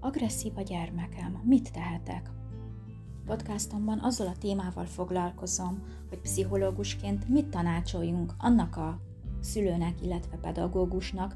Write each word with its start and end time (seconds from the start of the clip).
Agresszív 0.00 0.52
a 0.56 0.62
gyermekem, 0.62 1.42
mit 1.44 1.72
tehetek? 1.72 2.30
Podcastomban 3.26 3.98
azzal 3.98 4.26
a 4.26 4.38
témával 4.38 4.84
foglalkozom, 4.84 5.82
hogy 6.08 6.20
pszichológusként 6.20 7.28
mit 7.28 7.46
tanácsoljunk 7.46 8.32
annak 8.38 8.76
a 8.76 9.00
szülőnek, 9.40 10.02
illetve 10.02 10.36
pedagógusnak, 10.36 11.34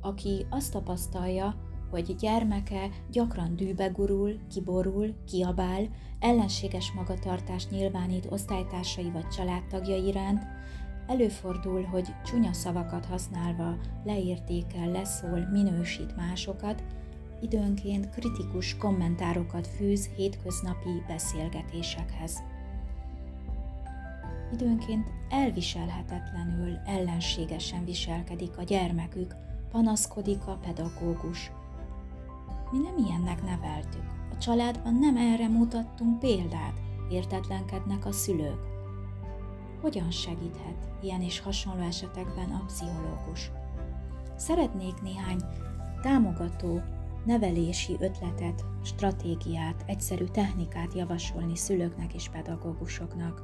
aki 0.00 0.46
azt 0.50 0.72
tapasztalja, 0.72 1.54
hogy 1.90 2.16
gyermeke 2.16 2.90
gyakran 3.10 3.56
dűbe 3.56 3.86
gurul, 3.86 4.38
kiborul, 4.50 5.14
kiabál, 5.26 5.88
ellenséges 6.20 6.92
magatartást 6.92 7.70
nyilvánít 7.70 8.26
osztálytársai 8.30 9.10
vagy 9.10 9.28
családtagjai 9.28 10.06
iránt, 10.06 10.42
előfordul, 11.06 11.82
hogy 11.82 12.14
csúnya 12.24 12.52
szavakat 12.52 13.04
használva 13.04 13.76
leértékel, 14.04 14.90
leszól, 14.90 15.48
minősít 15.52 16.16
másokat, 16.16 16.82
időnként 17.40 18.10
kritikus 18.10 18.76
kommentárokat 18.76 19.66
fűz 19.66 20.08
hétköznapi 20.16 21.02
beszélgetésekhez. 21.08 22.42
Időnként 24.52 25.06
elviselhetetlenül, 25.28 26.78
ellenségesen 26.86 27.84
viselkedik 27.84 28.58
a 28.58 28.62
gyermekük, 28.62 29.34
panaszkodik 29.70 30.46
a 30.46 30.58
pedagógus. 30.62 31.50
Mi 32.70 32.78
nem 32.78 33.06
ilyennek 33.06 33.44
neveltük. 33.44 34.04
A 34.32 34.38
családban 34.38 34.94
nem 34.94 35.16
erre 35.16 35.48
mutattunk 35.48 36.18
példát, 36.18 36.80
értetlenkednek 37.10 38.06
a 38.06 38.12
szülők. 38.12 38.73
Hogyan 39.84 40.10
segíthet 40.10 40.88
ilyen 41.02 41.22
és 41.22 41.40
hasonló 41.40 41.82
esetekben 41.82 42.50
a 42.50 42.64
pszichológus? 42.66 43.50
Szeretnék 44.36 45.02
néhány 45.02 45.40
támogató 46.02 46.80
nevelési 47.24 47.96
ötletet, 48.00 48.64
stratégiát, 48.84 49.84
egyszerű 49.86 50.24
technikát 50.24 50.94
javasolni 50.94 51.56
szülőknek 51.56 52.14
és 52.14 52.28
pedagógusoknak. 52.28 53.42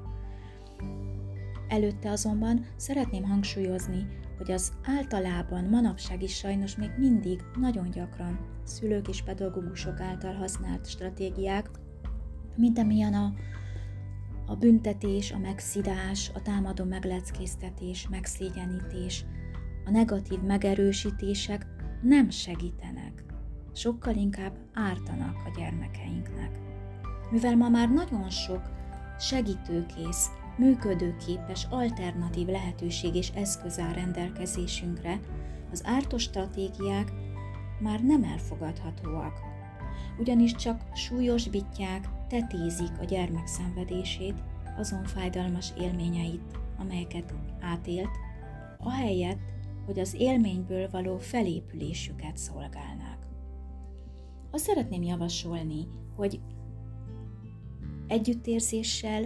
Előtte 1.69 2.11
azonban 2.11 2.67
szeretném 2.77 3.25
hangsúlyozni, 3.25 4.07
hogy 4.39 4.51
az 4.51 4.73
általában 4.85 5.65
manapság 5.65 6.23
is 6.23 6.37
sajnos 6.37 6.77
még 6.77 6.91
mindig 6.99 7.41
nagyon 7.59 7.91
gyakran 7.91 8.39
szülők 8.65 9.09
és 9.09 9.23
pedagógusok 9.23 10.01
által 10.01 10.35
használt 10.35 10.89
stratégiák, 10.89 11.71
mint 12.57 12.79
amilyen 12.79 13.15
a, 13.15 13.33
a 14.51 14.55
büntetés, 14.55 15.33
a 15.33 15.39
megszidás, 15.39 16.31
a 16.35 16.43
támadó 16.43 16.85
megleckéztetés, 16.85 18.09
megszégyenítés, 18.09 19.25
a 19.85 19.91
negatív 19.91 20.41
megerősítések 20.41 21.67
nem 22.03 22.31
segítenek 22.31 23.25
sokkal 23.75 24.15
inkább 24.15 24.57
ártanak 24.75 25.37
a 25.47 25.59
gyermekeinknek. 25.59 26.59
Mivel 27.31 27.57
ma 27.57 27.69
már 27.69 27.91
nagyon 27.91 28.31
sok 28.31 28.63
segítőkész, 29.19 30.31
működőképes, 30.57 31.67
alternatív 31.71 32.47
lehetőség 32.47 33.15
és 33.15 33.31
eszköz 33.35 33.79
áll 33.79 33.93
rendelkezésünkre, 33.93 35.21
az 35.73 35.83
ártos 35.85 36.23
stratégiák 36.23 37.13
már 37.81 38.01
nem 38.01 38.25
elfogadhatóak. 38.25 39.50
Ugyanis 40.19 40.55
csak 40.55 40.83
súlyosbítják, 40.95 42.09
tetézik 42.29 42.99
a 43.01 43.05
gyermek 43.05 43.47
szenvedését, 43.47 44.35
azon 44.79 45.05
fájdalmas 45.05 45.73
élményeit, 45.81 46.59
amelyeket 46.79 47.35
átélt, 47.61 48.11
ahelyett, 48.79 49.41
hogy 49.87 49.99
az 49.99 50.15
élményből 50.19 50.91
való 50.91 51.19
felépülésüket 51.19 52.37
szolgálnák. 52.37 53.19
Azt 54.51 54.65
szeretném 54.65 55.03
javasolni, 55.03 55.87
hogy 56.17 56.41
együttérzéssel 58.07 59.25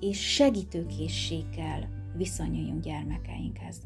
és 0.00 0.32
segítőkészséggel 0.32 1.88
viszonyuljunk 2.16 2.82
gyermekeinkhez. 2.82 3.80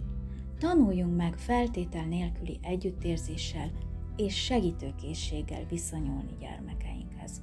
Tanuljunk 0.59 1.16
meg 1.16 1.38
feltétel 1.38 2.04
nélküli 2.04 2.59
együttérzéssel 2.62 3.71
és 4.18 4.44
segítőkészséggel 4.44 5.64
viszonyulni 5.68 6.36
gyermekeinkhez. 6.40 7.42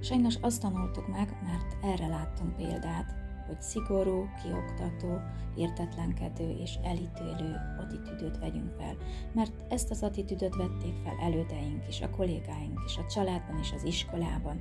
Sajnos 0.00 0.36
azt 0.40 0.60
tanultuk 0.60 1.08
meg, 1.08 1.36
mert 1.42 1.84
erre 1.84 2.06
láttunk 2.06 2.56
példát, 2.56 3.14
hogy 3.46 3.62
szigorú, 3.62 4.28
kioktató, 4.42 5.20
értetlenkedő 5.56 6.50
és 6.50 6.74
elítélő 6.82 7.56
attitűdöt 7.78 8.38
vegyünk 8.38 8.70
fel. 8.78 8.96
Mert 9.32 9.52
ezt 9.68 9.90
az 9.90 10.02
attitűdöt 10.02 10.56
vették 10.56 10.94
fel 11.04 11.16
elődeink 11.20 11.88
is, 11.88 12.00
a 12.00 12.10
kollégáink 12.10 12.80
is, 12.86 12.96
a 12.96 13.06
családban 13.06 13.58
és 13.58 13.72
az 13.72 13.84
iskolában. 13.84 14.60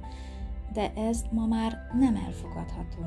De 0.73 0.93
ez 0.93 1.23
ma 1.31 1.45
már 1.45 1.87
nem 1.99 2.15
elfogadható, 2.15 3.05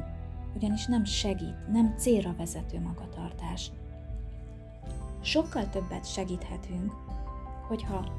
ugyanis 0.55 0.87
nem 0.87 1.05
segít, 1.05 1.69
nem 1.73 1.95
célra 1.97 2.35
vezető 2.37 2.81
magatartás. 2.81 3.71
Sokkal 5.25 5.69
többet 5.69 6.13
segíthetünk, 6.13 6.93
hogyha 7.69 8.13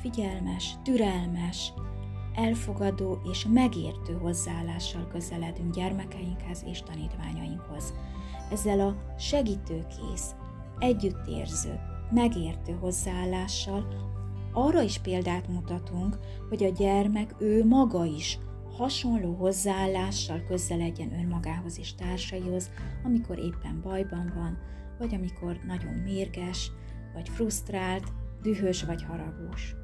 figyelmes, 0.00 0.74
türelmes, 0.82 1.72
elfogadó 2.34 3.18
és 3.30 3.46
megértő 3.52 4.12
hozzáállással 4.12 5.08
közeledünk 5.08 5.74
gyermekeinkhez 5.74 6.64
és 6.66 6.82
tanítványainkhoz. 6.82 7.94
Ezzel 8.50 8.80
a 8.80 9.14
segítőkész, 9.18 10.34
együttérző, 10.78 11.80
megértő 12.10 12.72
hozzáállással 12.72 13.88
arra 14.52 14.82
is 14.82 14.98
példát 14.98 15.48
mutatunk, 15.48 16.18
hogy 16.48 16.64
a 16.64 16.68
gyermek 16.68 17.34
ő 17.38 17.66
maga 17.66 18.04
is 18.04 18.38
hasonló 18.76 19.34
hozzáállással 19.34 20.42
közeledjen 20.48 21.12
önmagához 21.12 21.78
és 21.78 21.94
társaihoz, 21.94 22.70
amikor 23.04 23.38
éppen 23.38 23.80
bajban 23.82 24.32
van, 24.34 24.58
vagy 24.98 25.14
amikor 25.14 25.60
nagyon 25.66 25.94
mérges, 25.94 26.70
vagy 27.14 27.28
frusztrált, 27.28 28.12
dühös 28.42 28.84
vagy 28.84 29.02
haragos. 29.02 29.74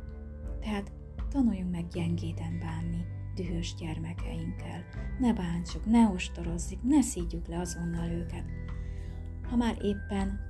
Tehát 0.60 0.92
tanuljunk 1.28 1.70
meg 1.70 1.88
gyengéden 1.88 2.58
bánni 2.58 3.04
dühös 3.34 3.75
gyermekeinkkel. 3.75 4.84
Ne 5.19 5.32
bántsuk, 5.32 5.86
ne 5.86 6.08
ostorozzuk, 6.08 6.82
ne 6.82 7.02
szídjuk 7.02 7.47
le 7.47 7.58
azonnal 7.58 8.10
őket. 8.10 8.44
Ha 9.48 9.56
már 9.56 9.76
éppen 9.82 10.41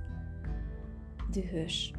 dühös, 1.31 1.91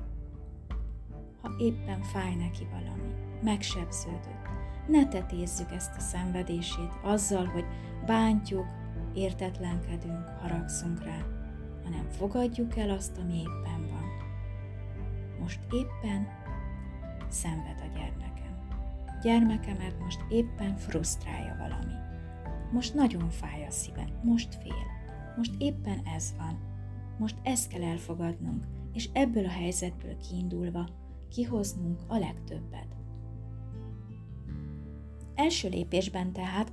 ha 1.41 1.55
éppen 1.59 2.03
fáj 2.03 2.35
neki 2.35 2.67
valami, 2.71 3.15
megsebződött, 3.43 4.49
ne 4.89 5.09
tetézzük 5.09 5.71
ezt 5.71 5.97
a 5.97 6.01
szenvedését 6.01 6.93
azzal, 7.03 7.45
hogy 7.45 7.65
bántjuk, 8.07 8.67
értetlenkedünk, 9.15 10.29
haragszunk 10.41 11.05
rá, 11.05 11.36
hanem 11.87 12.09
fogadjuk 12.11 12.77
el 12.77 12.91
azt, 12.91 13.19
ami 13.19 13.39
éppen 13.39 13.89
van. 13.91 14.05
Most 15.41 15.61
éppen 15.71 16.27
szenved 17.29 17.81
a 17.81 17.99
gyermek 17.99 18.27
gyermekemet 19.27 19.99
most 19.99 20.25
éppen 20.29 20.77
frusztrálja 20.77 21.57
valami. 21.59 21.93
Most 22.73 22.95
nagyon 22.95 23.29
fáj 23.29 23.67
a 23.67 23.71
szíve, 23.71 24.21
most 24.23 24.55
fél. 24.55 24.87
Most 25.37 25.53
éppen 25.59 26.01
ez 26.15 26.35
van. 26.39 26.59
Most 27.19 27.37
ezt 27.43 27.69
kell 27.69 27.83
elfogadnunk, 27.83 28.67
és 28.93 29.09
ebből 29.13 29.45
a 29.45 29.51
helyzetből 29.51 30.17
kiindulva 30.17 30.89
kihoznunk 31.29 32.01
a 32.07 32.19
legtöbbet. 32.19 32.97
Első 35.35 35.69
lépésben 35.69 36.33
tehát 36.33 36.73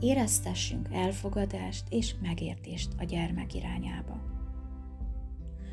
éreztessünk 0.00 0.88
elfogadást 0.92 1.84
és 1.90 2.14
megértést 2.22 2.92
a 2.98 3.04
gyermek 3.04 3.54
irányába. 3.54 4.20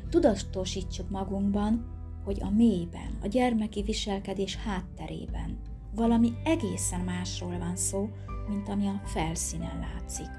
Tudatosítsuk 0.08 1.10
magunkban, 1.10 1.92
hogy 2.24 2.38
a 2.40 2.50
mélyben, 2.50 3.18
a 3.22 3.26
gyermeki 3.26 3.82
viselkedés 3.82 4.56
hátterében 4.56 5.58
valami 5.94 6.32
egészen 6.44 7.00
másról 7.00 7.58
van 7.58 7.76
szó, 7.76 8.08
mint 8.48 8.68
ami 8.68 8.86
a 8.86 9.00
felszínen 9.04 9.78
látszik. 9.78 10.30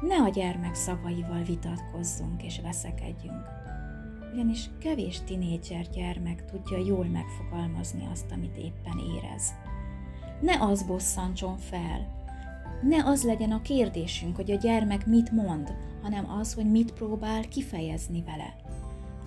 Ne 0.00 0.16
a 0.16 0.28
gyermek 0.28 0.74
szavaival 0.74 1.42
vitatkozzunk 1.42 2.42
és 2.42 2.60
veszekedjünk, 2.60 3.44
ugyanis 4.32 4.70
kevés 4.78 5.20
tinédzser 5.20 5.88
gyermek 5.90 6.44
tudja 6.44 6.78
jól 6.78 7.04
megfogalmazni 7.04 8.08
azt, 8.12 8.30
amit 8.30 8.56
éppen 8.56 8.98
érez. 8.98 9.54
Ne 10.40 10.60
az 10.60 10.82
bosszantson 10.82 11.56
fel, 11.56 12.15
ne 12.82 13.04
az 13.04 13.24
legyen 13.24 13.52
a 13.52 13.62
kérdésünk, 13.62 14.36
hogy 14.36 14.50
a 14.50 14.56
gyermek 14.56 15.06
mit 15.06 15.30
mond, 15.30 15.76
hanem 16.02 16.30
az, 16.30 16.54
hogy 16.54 16.70
mit 16.70 16.92
próbál 16.92 17.48
kifejezni 17.48 18.22
vele 18.22 18.66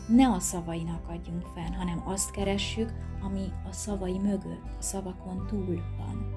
ne 0.10 0.30
a 0.30 0.40
szavainak 0.40 1.08
adjunk 1.08 1.46
fel, 1.54 1.72
hanem 1.78 2.04
azt 2.06 2.32
keressük, 2.32 2.94
ami 3.22 3.46
a 3.70 3.72
szavai 3.72 4.18
mögött, 4.18 4.64
a 4.80 4.82
szavakon 4.82 5.46
túl 5.48 5.82
van. 5.98 6.34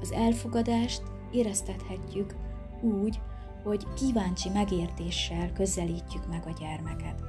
Az 0.00 0.12
elfogadást 0.12 1.02
éreztethetjük 1.32 2.34
úgy, 2.80 3.20
hogy 3.62 3.86
kíváncsi 3.94 4.48
megértéssel 4.48 5.52
közelítjük 5.52 6.28
meg 6.28 6.42
a 6.46 6.56
gyermeket. 6.60 7.22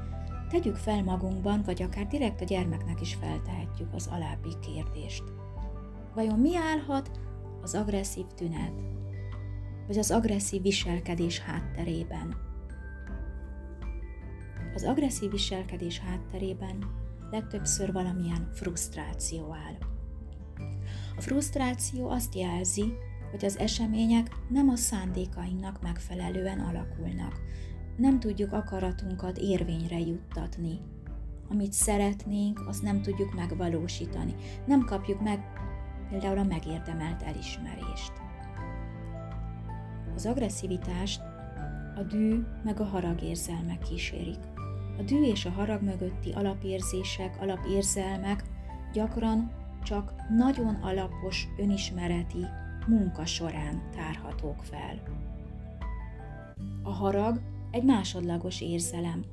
Tegyük 0.50 0.75
fel 0.75 1.04
magunkban, 1.04 1.62
vagy 1.66 1.81
akár 1.81 2.08
direkt 2.08 2.42
a 2.42 2.46
gyermeknek 2.46 3.02
is 3.02 3.14
feltehetjük 3.14 3.94
az 3.94 4.10
alábbi 4.12 4.50
kérdést. 4.62 5.24
Vajon 6.16 6.40
mi 6.40 6.56
állhat 6.56 7.12
az 7.62 7.75
agresszív 7.75 8.25
tünet, 8.36 8.83
vagy 9.88 9.98
az 9.98 10.12
agresszív 10.12 10.62
viselkedés 10.62 11.39
hátterében? 11.39 12.36
Az 14.75 14.83
agresszív 14.83 15.31
viselkedés 15.31 16.00
hátterében 16.00 16.77
legtöbbször 17.31 17.92
valamilyen 17.92 18.50
frusztráció 18.54 19.54
áll. 19.54 19.77
A 21.18 21.21
frusztráció 21.21 22.09
azt 22.09 22.36
jelzi, 22.36 22.94
hogy 23.31 23.45
az 23.45 23.57
események 23.57 24.36
nem 24.50 24.69
a 24.69 24.75
szándékainknak 24.75 25.81
megfelelően 25.81 26.59
alakulnak. 26.59 27.39
Nem 27.98 28.19
tudjuk 28.19 28.51
akaratunkat 28.51 29.38
érvényre 29.38 30.00
juttatni. 30.00 30.80
Amit 31.50 31.74
szeretnénk, 31.74 32.68
azt 32.68 32.81
nem 32.81 33.01
tudjuk 33.01 33.36
megvalósítani. 33.36 34.36
Nem 34.65 34.86
kapjuk 34.86 35.21
meg 35.21 35.39
például 36.09 36.38
a 36.38 36.44
megérdemelt 36.44 37.21
elismerést. 37.24 38.12
Az 40.15 40.25
agresszivitást 40.25 41.21
a 41.95 42.04
dű 42.04 42.44
meg 42.63 42.80
a 42.80 42.86
harag 42.86 43.21
érzelmek 43.21 43.80
kísérik. 43.80 44.39
A 44.98 45.01
dű 45.01 45.21
és 45.24 45.45
a 45.45 45.50
harag 45.50 45.81
mögötti 45.81 46.31
alapérzések, 46.31 47.42
alapérzelmek 47.42 48.44
gyakran 48.94 49.51
csak 49.83 50.13
nagyon 50.38 50.75
alapos 50.75 51.48
önismereti 51.57 52.45
munka 52.88 53.25
során 53.25 53.89
tárhatók 53.95 54.63
fel. 54.63 55.01
A 56.83 56.92
harag 56.92 57.42
egy 57.71 57.83
másodlagos 57.83 58.62
érzelem. 58.62 59.24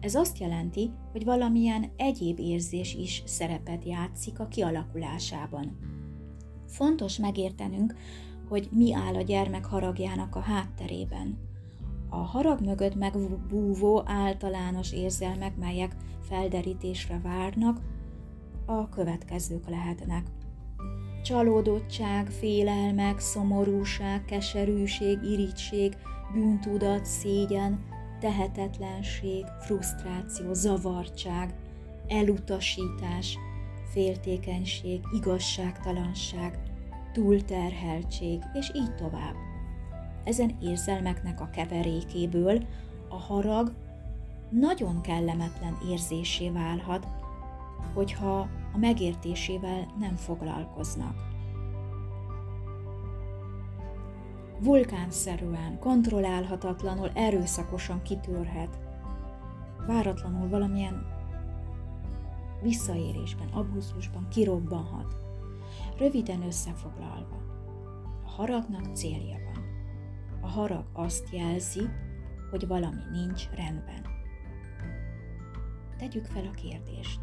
Ez 0.00 0.14
azt 0.14 0.38
jelenti, 0.38 0.90
hogy 1.12 1.24
valamilyen 1.24 1.90
egyéb 1.96 2.38
érzés 2.38 2.94
is 2.94 3.22
szerepet 3.26 3.84
játszik 3.84 4.40
a 4.40 4.48
kialakulásában. 4.48 5.78
Fontos 6.70 7.18
megértenünk, 7.18 7.94
hogy 8.48 8.68
mi 8.72 8.94
áll 8.94 9.14
a 9.14 9.22
gyermek 9.22 9.64
haragjának 9.64 10.36
a 10.36 10.40
hátterében. 10.40 11.38
A 12.08 12.16
harag 12.16 12.60
mögött 12.60 12.94
megbúvó 12.94 14.02
általános 14.06 14.92
érzelmek, 14.92 15.56
melyek 15.56 15.96
felderítésre 16.20 17.20
várnak, 17.22 17.80
a 18.66 18.88
következők 18.88 19.68
lehetnek 19.68 20.30
csalódottság, 21.22 22.30
félelmek, 22.30 23.18
szomorúság, 23.18 24.24
keserűség, 24.24 25.18
irítség, 25.22 25.96
bűntudat, 26.32 27.04
szégyen, 27.04 27.84
tehetetlenség, 28.20 29.44
frusztráció, 29.60 30.52
zavartság, 30.52 31.54
elutasítás, 32.08 33.38
féltékenység, 33.92 35.00
igazságtalanság, 35.12 36.58
túlterheltség, 37.12 38.42
és 38.52 38.70
így 38.74 38.94
tovább. 38.94 39.34
Ezen 40.24 40.56
érzelmeknek 40.62 41.40
a 41.40 41.50
keverékéből 41.50 42.62
a 43.08 43.16
harag 43.16 43.72
nagyon 44.50 45.00
kellemetlen 45.00 45.76
érzésé 45.90 46.50
válhat, 46.50 47.06
hogyha 47.94 48.38
a 48.72 48.78
megértésével 48.78 49.86
nem 49.98 50.14
foglalkoznak. 50.14 51.14
Vulkánszerűen, 54.60 55.78
kontrollálhatatlanul, 55.78 57.10
erőszakosan 57.14 58.02
kitörhet, 58.02 58.78
váratlanul 59.86 60.48
valamilyen 60.48 61.19
visszaérésben, 62.62 63.48
abúzusban 63.48 64.28
kirobbanhat. 64.28 65.16
Röviden 65.98 66.42
összefoglalva, 66.42 67.42
a 68.24 68.30
haragnak 68.30 68.96
célja 68.96 69.38
van. 69.44 69.64
A 70.40 70.46
harag 70.48 70.84
azt 70.92 71.28
jelzi, 71.32 71.82
hogy 72.50 72.66
valami 72.66 73.02
nincs 73.12 73.48
rendben. 73.48 74.06
Tegyük 75.98 76.24
fel 76.24 76.46
a 76.46 76.50
kérdést. 76.50 77.18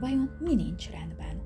Vajon 0.00 0.36
mi 0.40 0.54
nincs 0.54 0.90
rendben? 0.90 1.42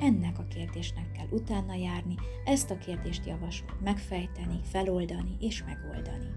Ennek 0.00 0.38
a 0.38 0.46
kérdésnek 0.46 1.12
kell 1.12 1.26
utána 1.30 1.74
járni, 1.74 2.14
ezt 2.44 2.70
a 2.70 2.78
kérdést 2.78 3.26
javasol 3.26 3.78
megfejteni, 3.82 4.60
feloldani 4.62 5.36
és 5.40 5.64
megoldani. 5.64 6.30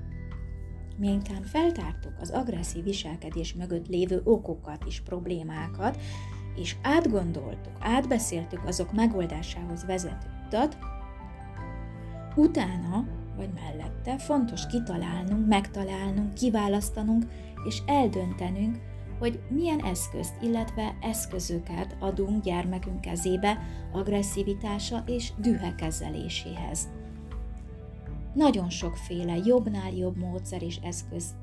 Mientán 0.98 1.44
feltártuk 1.44 2.14
az 2.20 2.30
agresszív 2.30 2.84
viselkedés 2.84 3.54
mögött 3.54 3.88
lévő 3.88 4.22
okokat 4.24 4.84
és 4.88 5.02
problémákat, 5.02 5.98
és 6.56 6.76
átgondoltuk, 6.82 7.74
átbeszéltük 7.80 8.64
azok 8.66 8.94
megoldásához 8.94 9.86
vezető 9.86 10.28
utat, 10.46 10.78
utána 12.36 13.08
vagy 13.36 13.50
mellette 13.54 14.18
fontos 14.18 14.68
kitalálnunk, 14.68 15.48
megtalálnunk, 15.48 16.34
kiválasztanunk 16.34 17.26
és 17.68 17.82
eldöntenünk, 17.86 18.80
hogy 19.20 19.40
milyen 19.50 19.80
eszközt, 19.80 20.34
illetve 20.42 20.98
eszközöket 21.02 21.96
adunk 22.00 22.44
gyermekünk 22.44 23.02
kezébe 23.02 23.60
agresszivitása 23.92 25.04
és 25.06 25.32
dühe 25.38 25.76
kezeléséhez. 25.76 26.97
Nagyon 28.38 28.70
sokféle 28.70 29.36
jobbnál 29.46 29.92
jobb 29.94 30.18
módszer 30.18 30.62
és 30.64 30.76
eszköz 30.76 31.36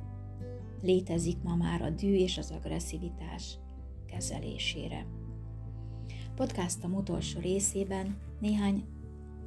létezik 0.83 1.43
ma 1.43 1.55
már 1.57 1.83
a 1.83 1.91
dű 1.91 2.15
és 2.15 2.39
az 2.39 2.51
agresszivitás 2.51 3.59
kezelésére. 4.07 5.07
Podcastom 6.35 6.95
utolsó 6.95 7.41
részében 7.41 8.17
néhány 8.41 8.85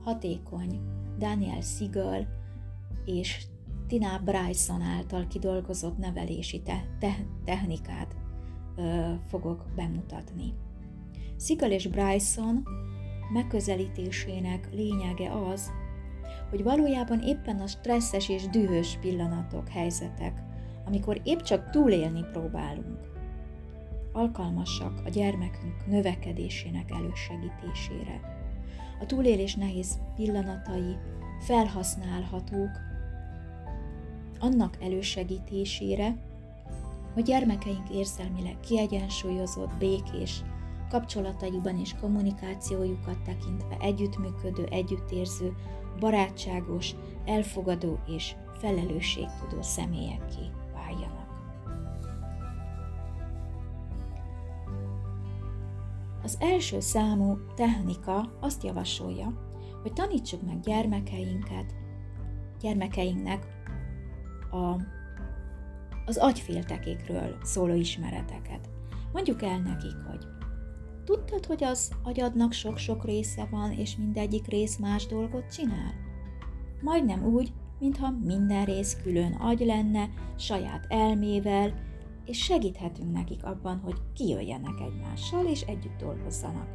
hatékony 0.04 0.80
Daniel 1.18 1.62
Siegel 1.62 2.28
és 3.06 3.46
Tina 3.88 4.22
Bryson 4.24 4.82
által 4.82 5.28
kidolgozott 5.28 5.98
nevelési 5.98 6.62
te- 6.62 6.96
te- 7.00 7.26
technikát 7.46 8.16
ö, 8.76 9.14
fogok 9.28 9.66
bemutatni. 9.76 10.54
Siegel 11.40 11.72
és 11.72 11.88
Bryson 11.88 12.64
megközelítésének 13.34 14.70
lényege 14.74 15.32
az, 15.32 15.72
hogy 16.50 16.64
valójában 16.64 17.22
éppen 17.22 17.60
a 17.60 17.68
stresszes 17.68 18.30
és 18.30 18.48
dühös 18.48 18.98
pillanatok, 19.02 19.70
helyzetek, 19.70 20.42
amikor 20.86 21.22
épp 21.24 21.40
csak 21.40 21.70
túlélni 21.70 22.26
próbálunk, 22.32 23.00
alkalmasak 24.14 25.02
a 25.06 25.10
gyermekünk 25.10 25.88
növekedésének 25.88 26.92
elősegítésére. 26.92 28.36
A 29.02 29.06
túlélés 29.06 29.56
nehéz 29.56 30.00
pillanatai 30.16 30.98
felhasználhatók 31.40 32.70
annak 34.40 34.78
elősegítésére, 34.82 36.16
hogy 37.14 37.24
gyermekeink 37.24 37.90
érzelmileg 37.90 38.60
kiegyensúlyozott, 38.60 39.72
békés, 39.80 40.44
kapcsolataiban 40.90 41.80
és 41.80 41.96
kommunikációjukat 42.02 43.18
tekintve 43.26 43.78
együttműködő, 43.80 44.66
együttérző, 44.70 45.56
barátságos, 46.00 46.96
elfogadó 47.26 48.00
és 48.08 48.36
felelősségtudó 48.54 49.62
személyekké 49.62 50.52
váljanak. 50.74 51.28
Az 56.24 56.38
első 56.40 56.80
számú 56.80 57.38
technika 57.56 58.38
azt 58.40 58.64
javasolja, 58.64 59.34
hogy 59.82 59.94
tanítsuk 59.94 60.42
meg 60.42 60.60
gyermekeinket, 60.60 61.74
gyermekeinknek 62.62 63.46
a, 64.52 64.82
az 66.06 66.18
agyféltekékről 66.18 67.38
szóló 67.42 67.74
ismereteket. 67.74 68.70
Mondjuk 69.14 69.44
el 69.44 69.60
nekik, 69.60 69.96
hogy 70.10 70.37
tudtad, 71.08 71.46
hogy 71.46 71.64
az 71.64 71.92
agyadnak 72.04 72.52
sok-sok 72.52 73.06
része 73.06 73.48
van, 73.52 73.72
és 73.72 73.96
mindegyik 73.96 74.48
rész 74.48 74.78
más 74.78 75.06
dolgot 75.06 75.52
csinál? 75.52 75.94
Majdnem 76.82 77.26
úgy, 77.26 77.54
mintha 77.80 78.12
minden 78.24 78.66
rész 78.66 78.98
külön 79.04 79.34
agy 79.34 79.60
lenne, 79.60 80.10
saját 80.36 80.86
elmével, 80.90 81.74
és 82.26 82.44
segíthetünk 82.44 83.14
nekik 83.14 83.46
abban, 83.46 83.80
hogy 83.84 83.96
kijöjjenek 84.14 84.80
egymással, 84.80 85.46
és 85.46 85.62
együtt 85.62 85.98
dolgozzanak. 86.00 86.68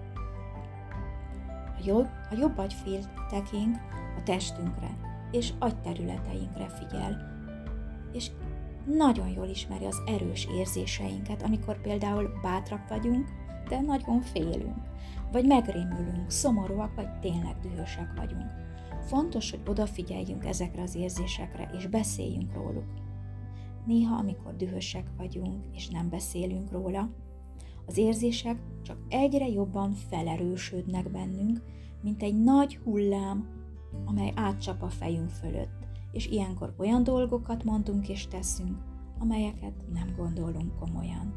A 1.78 1.82
jobb, 1.84 2.08
a 2.30 2.34
jobb 2.38 2.58
agyféltekénk 2.58 3.76
a 4.18 4.22
testünkre 4.24 4.96
és 5.30 5.52
agyterületeinkre 5.58 6.68
figyel, 6.68 7.16
és 8.12 8.30
nagyon 8.86 9.28
jól 9.28 9.46
ismeri 9.46 9.84
az 9.84 10.02
erős 10.06 10.48
érzéseinket, 10.58 11.42
amikor 11.42 11.80
például 11.80 12.30
bátrak 12.42 12.88
vagyunk, 12.88 13.28
de 13.69 13.81
nagyon 13.81 14.21
félünk, 14.21 14.76
vagy 15.33 15.47
megrémülünk, 15.47 16.31
szomorúak, 16.31 16.95
vagy 16.95 17.19
tényleg 17.21 17.57
dühösek 17.61 18.12
vagyunk. 18.16 18.50
Fontos, 19.07 19.50
hogy 19.50 19.61
odafigyeljünk 19.66 20.45
ezekre 20.45 20.83
az 20.83 20.95
érzésekre, 20.95 21.71
és 21.76 21.87
beszéljünk 21.87 22.54
róluk. 22.54 22.92
Néha, 23.87 24.14
amikor 24.14 24.57
dühösek 24.57 25.07
vagyunk, 25.16 25.64
és 25.73 25.88
nem 25.88 26.09
beszélünk 26.09 26.71
róla, 26.71 27.09
az 27.87 27.97
érzések 27.97 28.59
csak 28.83 28.97
egyre 29.09 29.49
jobban 29.49 29.92
felerősödnek 29.92 31.11
bennünk, 31.11 31.62
mint 32.02 32.23
egy 32.23 32.42
nagy 32.42 32.78
hullám, 32.85 33.49
amely 34.04 34.33
átcsap 34.37 34.83
a 34.83 34.88
fejünk 34.88 35.31
fölött, 35.31 35.87
és 36.12 36.26
ilyenkor 36.26 36.75
olyan 36.78 37.02
dolgokat 37.02 37.64
mondunk 37.64 38.09
és 38.09 38.26
teszünk, 38.26 38.76
amelyeket 39.19 39.75
nem 39.92 40.14
gondolunk 40.16 40.78
komolyan. 40.78 41.35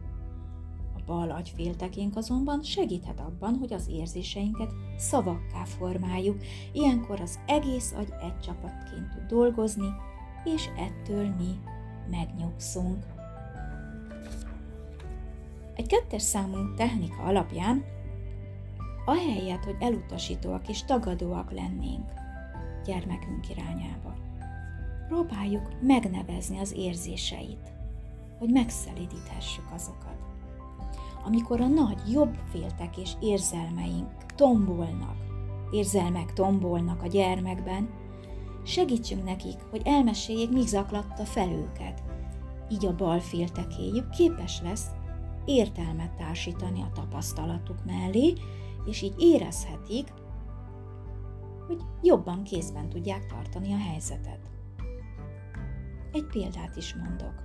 Bal 1.05 1.31
agyféltekénk 1.31 2.15
azonban 2.15 2.63
segíthet 2.63 3.19
abban, 3.19 3.55
hogy 3.55 3.73
az 3.73 3.87
érzéseinket 3.89 4.71
szavakká 4.97 5.63
formáljuk, 5.63 6.37
ilyenkor 6.71 7.19
az 7.21 7.39
egész 7.45 7.93
agy 7.97 8.13
egy 8.21 8.39
csapatként 8.39 9.09
tud 9.09 9.25
dolgozni, 9.27 9.93
és 10.43 10.69
ettől 10.77 11.27
mi 11.27 11.59
megnyugszunk. 12.09 13.05
Egy 15.75 15.87
kettes 15.87 16.21
számú 16.21 16.73
technika 16.75 17.23
alapján, 17.23 17.83
ahelyett, 19.05 19.63
hogy 19.63 19.75
elutasítóak 19.79 20.69
és 20.69 20.83
tagadóak 20.83 21.51
lennénk 21.51 22.11
gyermekünk 22.85 23.49
irányába, 23.49 24.15
próbáljuk 25.07 25.81
megnevezni 25.81 26.59
az 26.59 26.73
érzéseit, 26.73 27.73
hogy 28.37 28.49
megszelidíthessük 28.49 29.65
azokat. 29.73 30.34
Amikor 31.25 31.61
a 31.61 31.67
nagy, 31.67 32.11
jobb 32.11 32.35
féltek 32.51 32.97
és 32.97 33.11
érzelmeink 33.19 34.25
tombolnak, 34.35 35.15
érzelmek 35.71 36.33
tombolnak 36.33 37.03
a 37.03 37.07
gyermekben, 37.07 37.89
segítsünk 38.63 39.23
nekik, 39.23 39.61
hogy 39.69 39.81
elmeséljék, 39.85 40.51
mi 40.51 40.65
zaklatta 40.65 41.23
fel 41.23 41.49
őket. 41.49 42.03
Így 42.69 42.85
a 42.85 42.95
bal 42.95 43.19
féltekéjük 43.19 44.09
képes 44.09 44.61
lesz 44.61 44.87
értelmet 45.45 46.15
társítani 46.15 46.81
a 46.81 46.91
tapasztalatuk 46.93 47.85
mellé, 47.85 48.33
és 48.85 49.01
így 49.01 49.15
érezhetik, 49.17 50.13
hogy 51.67 51.81
jobban 52.01 52.43
kézben 52.43 52.89
tudják 52.89 53.25
tartani 53.25 53.73
a 53.73 53.77
helyzetet. 53.77 54.39
Egy 56.11 56.25
példát 56.25 56.75
is 56.75 56.95
mondok 56.95 57.43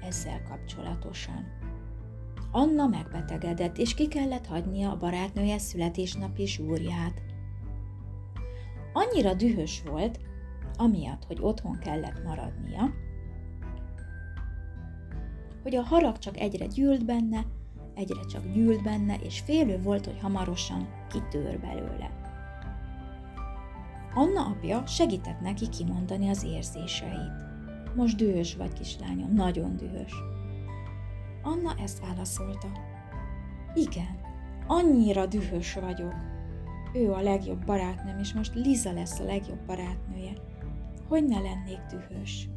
ezzel 0.00 0.42
kapcsolatosan. 0.42 1.61
Anna 2.54 2.86
megbetegedett, 2.86 3.78
és 3.78 3.94
ki 3.94 4.08
kellett 4.08 4.46
hagynia 4.46 4.90
a 4.90 4.96
barátnője 4.96 5.58
születésnapi 5.58 6.46
zsúrját. 6.46 7.22
Annyira 8.92 9.34
dühös 9.34 9.82
volt, 9.82 10.20
amiatt, 10.76 11.24
hogy 11.24 11.38
otthon 11.40 11.78
kellett 11.78 12.24
maradnia, 12.24 12.90
hogy 15.62 15.76
a 15.76 15.82
harag 15.82 16.18
csak 16.18 16.38
egyre 16.38 16.66
gyűlt 16.66 17.04
benne, 17.04 17.44
egyre 17.94 18.20
csak 18.24 18.52
gyűlt 18.52 18.82
benne, 18.82 19.16
és 19.16 19.40
félő 19.40 19.80
volt, 19.82 20.06
hogy 20.06 20.18
hamarosan 20.20 20.88
kitör 21.08 21.60
belőle. 21.60 22.10
Anna 24.14 24.46
apja 24.46 24.86
segített 24.86 25.40
neki 25.40 25.68
kimondani 25.68 26.28
az 26.28 26.44
érzéseit. 26.44 27.50
Most 27.94 28.16
dühös 28.16 28.56
vagy, 28.56 28.72
kislányom, 28.72 29.34
nagyon 29.34 29.76
dühös. 29.76 30.12
Anna 31.42 31.74
ezt 31.82 32.00
válaszolta. 32.00 32.68
Igen, 33.74 34.20
annyira 34.66 35.26
dühös 35.26 35.74
vagyok. 35.74 36.14
Ő 36.94 37.12
a 37.12 37.20
legjobb 37.20 37.64
barátnőm, 37.64 38.18
és 38.18 38.32
most 38.32 38.54
Liza 38.54 38.92
lesz 38.92 39.20
a 39.20 39.24
legjobb 39.24 39.66
barátnője. 39.66 40.32
Hogy 41.08 41.24
ne 41.24 41.40
lennék 41.40 41.80
dühös? 41.90 42.48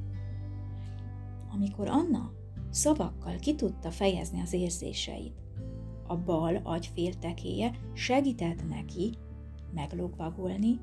Amikor 1.53 1.87
Anna 1.87 2.31
szavakkal 2.69 3.35
ki 3.35 3.55
tudta 3.55 3.91
fejezni 3.91 4.41
az 4.41 4.53
érzéseit, 4.53 5.35
a 6.07 6.17
bal 6.17 6.59
agyféltekéje 6.63 7.71
segített 7.93 8.69
neki 8.69 9.17
meglogvagolni, 9.73 10.79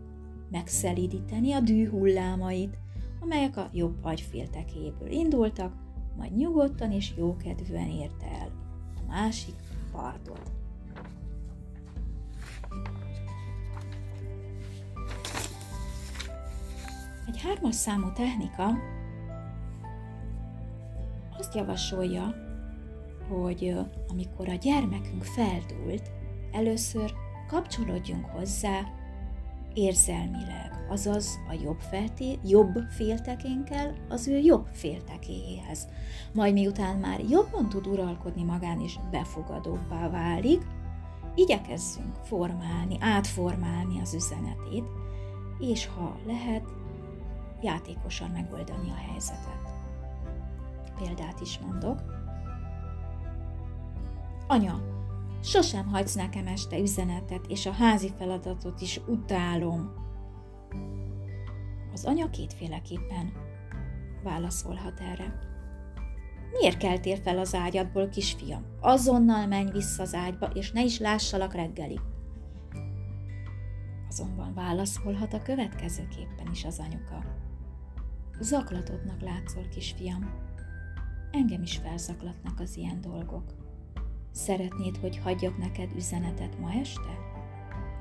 megszelidíteni 0.51 1.53
a 1.53 1.61
dű 1.61 1.89
hullámait, 1.89 2.79
amelyek 3.21 3.57
a 3.57 3.71
jobb 3.73 4.05
agyféltekéből 4.05 5.11
indultak, 5.11 5.82
majd 6.17 6.37
nyugodtan 6.37 6.93
és 6.93 7.13
jókedvűen 7.17 7.89
érte 7.89 8.27
el 8.27 8.51
a 8.97 9.13
másik 9.13 9.55
partot. 9.93 10.51
Egy 17.27 17.43
hármas 17.43 17.75
számú 17.75 18.13
technika 18.13 18.79
azt 21.39 21.55
javasolja, 21.55 22.35
hogy 23.29 23.79
amikor 24.09 24.49
a 24.49 24.55
gyermekünk 24.55 25.25
feldúlt, 25.25 26.11
először 26.53 27.13
kapcsolódjunk 27.49 28.25
hozzá 28.25 28.81
érzelmileg, 29.75 30.87
azaz 30.89 31.39
a 31.49 31.53
jobb, 31.63 31.81
felté, 31.81 32.39
jobb 32.45 32.79
féltekénkkel 32.91 33.95
az 34.09 34.29
ő 34.29 34.39
jobb 34.39 34.67
féltekéhez. 34.73 35.89
Majd 36.33 36.53
miután 36.53 36.97
már 36.97 37.21
jobban 37.21 37.69
tud 37.69 37.87
uralkodni 37.87 38.43
magán 38.43 38.81
és 38.81 38.99
befogadóbbá 39.11 40.11
válik, 40.11 40.63
igyekezzünk 41.35 42.15
formálni, 42.25 42.97
átformálni 43.01 44.01
az 44.01 44.15
üzenetét, 44.15 44.85
és 45.59 45.87
ha 45.87 46.17
lehet, 46.27 46.65
játékosan 47.63 48.31
megoldani 48.31 48.91
a 48.91 49.11
helyzetet. 49.11 49.61
Példát 50.99 51.41
is 51.41 51.59
mondok. 51.59 52.03
Anya, 54.47 54.92
sosem 55.43 55.87
hagysz 55.87 56.15
nekem 56.15 56.47
este 56.47 56.79
üzenetet, 56.79 57.47
és 57.47 57.67
a 57.67 57.73
házi 57.73 58.13
feladatot 58.19 58.81
is 58.81 59.01
utálom. 59.07 59.93
Az 61.93 62.05
anya 62.05 62.31
kétféleképpen 62.31 63.33
válaszolhat 64.23 65.01
erre. 65.01 65.39
Miért 66.53 66.77
keltél 66.77 67.17
fel 67.17 67.39
az 67.39 67.55
ágyadból, 67.55 68.09
kisfiam? 68.09 68.65
Azonnal 68.81 69.47
menj 69.47 69.71
vissza 69.71 70.03
az 70.03 70.15
ágyba, 70.15 70.47
és 70.47 70.73
ne 70.73 70.83
is 70.83 70.99
lássalak 70.99 71.55
reggeli. 71.55 72.01
Azonban 74.09 74.55
válaszolhat 74.55 75.33
a 75.33 75.43
következőképpen 75.43 76.51
is 76.51 76.65
az 76.65 76.79
anyuka. 76.79 77.25
Zaklatottnak 78.41 79.21
látszol, 79.21 79.69
kisfiam. 79.69 80.31
Engem 81.31 81.63
is 81.63 81.77
felzaklatnak 81.77 82.61
az 82.61 82.77
ilyen 82.77 83.01
dolgok. 83.01 83.62
Szeretnéd, 84.33 84.97
hogy 84.97 85.19
hagyjak 85.19 85.59
neked 85.59 85.91
üzenetet 85.97 86.59
ma 86.59 86.73
este? 86.73 87.19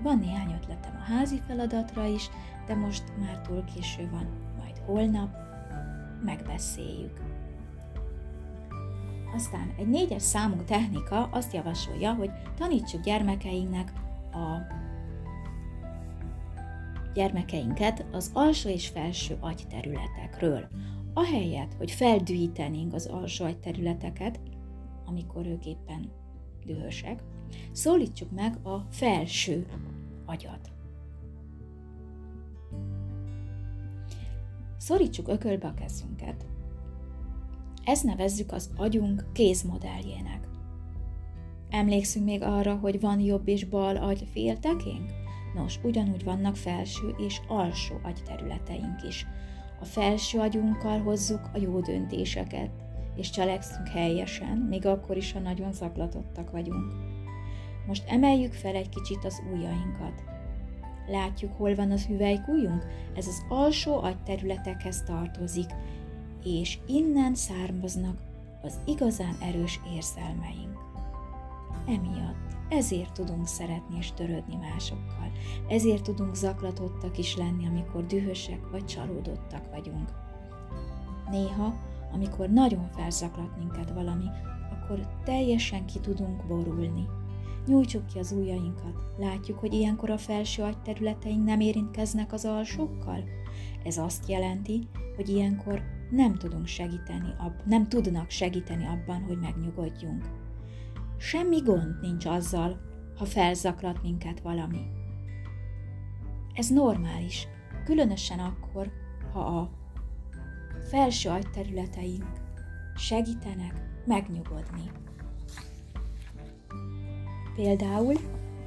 Van 0.02 0.20
néhány 0.20 0.54
ötletem 0.62 0.96
a 0.96 1.12
házi 1.12 1.42
feladatra 1.48 2.06
is, 2.06 2.30
de 2.66 2.76
most 2.76 3.04
már 3.20 3.42
túl 3.42 3.64
késő 3.64 4.10
van, 4.12 4.28
majd 4.58 4.78
holnap 4.86 5.36
megbeszéljük. 6.24 7.22
Aztán 9.36 9.74
egy 9.78 9.88
négyes 9.88 10.22
számú 10.22 10.64
technika 10.64 11.24
azt 11.24 11.54
javasolja, 11.54 12.14
hogy 12.14 12.32
tanítsuk 12.58 13.02
gyermekeinknek 13.02 13.94
a 14.34 14.80
gyermekeinket 17.14 18.06
az 18.12 18.32
alsó 18.34 18.70
és 18.70 18.88
felső 18.88 19.38
agyterületekről. 19.40 20.68
Ahelyett, 21.14 21.74
hogy 21.78 21.92
feldűítenénk 21.92 22.94
az 22.94 23.06
alsó 23.06 23.46
agyterületeket, 23.46 24.40
amikor 25.06 25.46
ők 25.46 25.66
éppen 25.66 26.12
dühösek, 26.65 27.24
szólítsuk 27.72 28.32
meg 28.32 28.65
a 28.65 28.86
felső 28.89 29.65
agyat. 30.25 30.72
Szorítsuk 34.77 35.27
ökölbe 35.27 35.68
a 35.68 35.74
kezünket. 35.74 36.46
Ezt 37.84 38.03
nevezzük 38.03 38.51
az 38.51 38.70
agyunk 38.75 39.25
kézmodelljének. 39.34 40.48
Emlékszünk 41.70 42.25
még 42.25 42.41
arra, 42.41 42.75
hogy 42.75 43.00
van 43.00 43.20
jobb 43.20 43.48
és 43.48 43.65
bal 43.65 43.96
agy 43.96 44.27
féltekénk? 44.32 45.10
Nos, 45.56 45.80
ugyanúgy 45.84 46.24
vannak 46.24 46.56
felső 46.56 47.15
és 47.18 47.41
alsó 47.48 47.96
agyterületeink 48.03 49.03
is. 49.08 49.25
A 49.82 49.86
felső 49.86 50.39
agyunkkal 50.39 51.00
hozzuk 51.00 51.50
a 51.53 51.58
jó 51.58 51.80
döntéseket, 51.80 52.72
és 53.22 53.30
cselekszünk 53.30 53.88
helyesen, 53.88 54.58
még 54.58 54.86
akkor 54.86 55.18
is, 55.18 55.32
ha 55.32 55.40
nagyon 55.40 55.74
zaklatottak 55.74 56.51
vagyunk. 56.51 56.94
Most 57.88 58.04
emeljük 58.08 58.54
fel 58.54 58.75
egy 58.75 58.90
kicsit 58.90 59.25
az 59.25 59.42
ujjainkat. 59.54 60.24
Látjuk, 61.08 61.54
hol 61.58 61.75
van 61.75 61.92
az 61.92 62.06
hüvelykújunk? 62.06 62.86
Ez 63.16 63.28
az 63.28 63.46
alsó 63.50 64.01
agyterületekhez 64.01 65.04
tartozik, 65.04 65.70
és 66.44 66.78
innen 66.88 67.36
származnak 67.36 68.18
az 68.62 68.80
igazán 68.86 69.36
erős 69.42 69.80
érzelmeink. 69.96 70.78
Emiatt 71.88 72.51
ezért 72.70 73.13
tudunk 73.13 73.48
szeretni 73.48 73.98
és 73.98 74.12
törődni 74.12 74.56
másokkal. 74.56 75.32
Ezért 75.68 76.04
tudunk 76.04 76.36
zaklatottak 76.36 77.18
is 77.18 77.36
lenni, 77.36 77.68
amikor 77.68 78.06
dühösek 78.06 78.70
vagy 78.72 78.86
csalódottak 78.86 79.70
vagyunk. 79.72 80.10
Néha, 81.30 81.74
amikor 82.13 82.50
nagyon 82.50 82.89
felzaklat 82.91 83.58
minket 83.58 83.91
valami, 83.91 84.25
akkor 84.72 85.08
teljesen 85.24 85.86
ki 85.86 86.00
tudunk 86.00 86.48
borulni. 86.48 87.08
Nyújtsuk 87.65 88.06
ki 88.06 88.20
az 88.20 88.32
ujjainkat, 88.32 88.94
látjuk, 89.18 89.60
hogy 89.60 89.74
ilyenkor 89.74 90.10
a 90.10 90.18
felső 90.18 90.63
agyterületeink 90.63 91.46
nem 91.46 91.60
érintkeznek 91.60 92.34
az 92.34 92.46
alsókkal. 92.46 93.24
Ez 93.84 93.98
azt 93.98 94.30
jelenti, 94.30 94.88
hogy 95.15 95.30
ilyenkor 95.30 95.82
nem 96.12 96.36
tudunk 96.36 96.68
segíteni, 96.68 97.34
ab, 97.38 97.53
nem 97.65 97.88
tudnak 97.88 98.30
segíteni 98.30 98.86
abban, 98.86 99.22
hogy 99.22 99.38
megnyugodjunk. 99.39 100.25
Semmi 101.18 101.58
gond 101.58 102.00
nincs 102.01 102.25
azzal, 102.25 102.80
ha 103.18 103.25
felzaklat 103.25 104.01
minket 104.01 104.39
valami. 104.39 104.82
Ez 106.53 106.70
normális, 106.70 107.48
különösen 107.86 108.39
akkor, 108.39 108.91
ha 109.34 109.39
a 109.39 109.70
felső 110.90 111.30
agyterületeink 111.30 112.32
segítenek 112.96 113.74
megnyugodni. 114.06 114.92
Például 117.56 118.16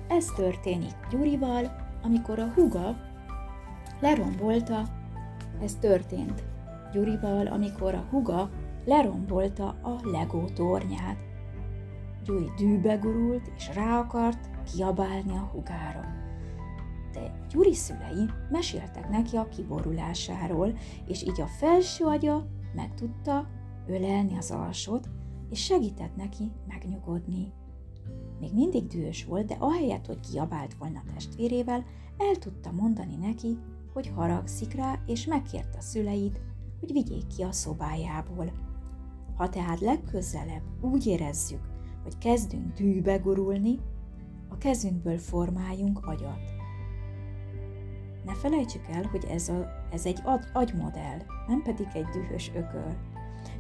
ez 0.09 0.27
történik 0.27 0.95
Gyurival, 1.11 1.77
amikor 2.03 2.39
a 2.39 2.53
huga 2.55 2.97
lerombolta, 4.01 4.83
ez 5.63 5.75
történt 5.75 6.43
Gyurival, 6.93 7.47
amikor 7.47 7.95
a 7.95 8.07
huga 8.11 8.51
lerombolta 8.85 9.67
a 9.69 10.01
Legó 10.03 10.45
tornyát. 10.45 11.17
Gyuri 12.25 12.51
dűbe 12.57 12.95
gurult, 12.95 13.51
és 13.57 13.71
rá 13.75 13.99
akart 13.99 14.51
kiabálni 14.73 15.33
a 15.33 15.51
hugára. 15.53 16.24
De 17.15 17.47
Gyuri 17.51 17.75
szülei 17.75 18.29
meséltek 18.51 19.09
neki 19.09 19.37
a 19.37 19.49
kiborulásáról, 19.49 20.79
és 21.07 21.23
így 21.23 21.41
a 21.41 21.47
felső 21.47 22.05
agya 22.05 22.47
meg 22.75 22.95
tudta 22.95 23.49
ölelni 23.87 24.37
az 24.37 24.51
alsót, 24.51 25.09
és 25.51 25.65
segített 25.65 26.17
neki 26.17 26.53
megnyugodni. 26.69 27.53
Még 28.41 28.55
mindig 28.55 28.87
dühös 28.87 29.25
volt, 29.25 29.47
de 29.47 29.57
ahelyett, 29.59 30.07
hogy 30.07 30.21
kiabált 30.21 30.75
volna 30.75 31.03
testvérével, 31.15 31.85
el 32.19 32.37
tudta 32.39 32.73
mondani 32.73 33.17
neki, 33.17 33.59
hogy 33.93 34.13
haragszik 34.15 34.75
rá, 34.75 34.99
és 35.07 35.27
megkérte 35.27 35.79
a 35.79 35.81
szüleit, 35.81 36.41
hogy 36.81 36.93
vigyék 36.93 37.27
ki 37.27 37.43
a 37.43 37.53
szobájából. 37.53 38.53
Ha 39.37 39.49
tehát 39.49 39.81
legközelebb 39.81 40.63
úgy 40.81 41.07
érezzük, 41.07 41.61
hogy 42.03 42.19
kezdünk 42.19 42.73
dűbe 42.73 43.17
gurulni, 43.17 43.79
a 44.49 44.59
kezünkből 44.59 45.19
formáljunk 45.19 46.07
agyat. 46.07 46.54
Ne 48.25 48.35
felejtsük 48.35 48.89
el, 48.89 49.03
hogy 49.11 49.25
ez, 49.31 49.49
a, 49.49 49.87
ez 49.91 50.07
egy 50.07 50.21
agy, 50.25 50.45
agymodell, 50.53 51.19
nem 51.47 51.63
pedig 51.63 51.87
egy 51.93 52.07
dühös 52.07 52.51
ököl. 52.55 52.95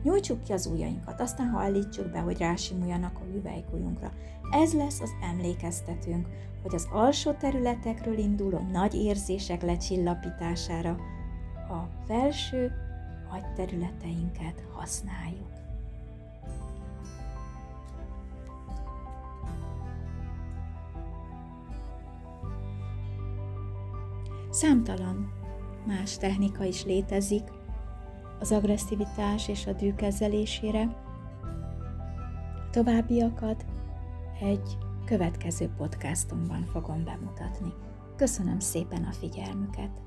Nyújtsuk 0.02 0.42
ki 0.42 0.52
az 0.52 0.66
ujjainkat, 0.66 1.20
aztán 1.20 1.48
hallítsuk 1.48 2.10
be, 2.10 2.18
hogy 2.18 2.38
rásimuljanak 2.38 3.18
a 3.18 3.32
hüvelykujjunkra. 3.32 4.12
Ez 4.50 4.74
lesz 4.74 5.00
az 5.00 5.10
emlékeztetőnk, 5.22 6.26
hogy 6.62 6.74
az 6.74 6.88
alsó 6.92 7.32
területekről 7.32 8.18
induló 8.18 8.58
nagy 8.72 8.94
érzések 8.94 9.62
lecsillapítására 9.62 10.96
a 11.68 11.88
felső 12.06 12.72
agyterületeinket 13.30 14.64
használjuk. 14.72 15.53
Számtalan 24.54 25.32
más 25.86 26.16
technika 26.16 26.64
is 26.64 26.84
létezik, 26.84 27.42
az 28.40 28.52
agresszivitás 28.52 29.48
és 29.48 29.66
a 29.66 29.72
dű 29.72 29.94
kezelésére. 29.94 30.96
Továbbiakat 32.70 33.64
egy 34.40 34.78
következő 35.04 35.70
podcastomban 35.76 36.64
fogom 36.64 37.04
bemutatni. 37.04 37.72
Köszönöm 38.16 38.58
szépen 38.58 39.04
a 39.04 39.12
figyelmüket! 39.12 40.02